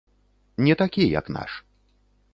[0.67, 1.51] Не такі, як наш.